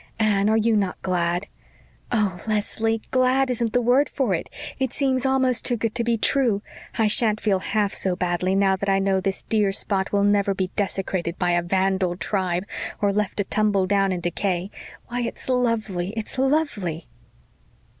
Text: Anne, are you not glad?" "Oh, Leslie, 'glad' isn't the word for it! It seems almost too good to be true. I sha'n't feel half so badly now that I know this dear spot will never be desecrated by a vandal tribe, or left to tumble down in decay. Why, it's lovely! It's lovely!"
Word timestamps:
Anne, 0.17 0.49
are 0.49 0.57
you 0.57 0.75
not 0.75 0.99
glad?" 1.03 1.45
"Oh, 2.11 2.41
Leslie, 2.47 3.03
'glad' 3.11 3.51
isn't 3.51 3.71
the 3.71 3.83
word 3.83 4.09
for 4.09 4.33
it! 4.33 4.49
It 4.79 4.93
seems 4.93 5.27
almost 5.27 5.63
too 5.63 5.77
good 5.77 5.93
to 5.93 6.03
be 6.03 6.17
true. 6.17 6.63
I 6.97 7.05
sha'n't 7.05 7.39
feel 7.39 7.59
half 7.59 7.93
so 7.93 8.15
badly 8.15 8.55
now 8.55 8.75
that 8.75 8.89
I 8.89 8.97
know 8.97 9.21
this 9.21 9.43
dear 9.43 9.71
spot 9.71 10.11
will 10.11 10.23
never 10.23 10.55
be 10.55 10.71
desecrated 10.75 11.37
by 11.37 11.51
a 11.51 11.61
vandal 11.61 12.17
tribe, 12.17 12.65
or 12.99 13.13
left 13.13 13.37
to 13.37 13.43
tumble 13.43 13.85
down 13.85 14.11
in 14.11 14.21
decay. 14.21 14.71
Why, 15.05 15.21
it's 15.21 15.47
lovely! 15.47 16.13
It's 16.17 16.39
lovely!" 16.39 17.07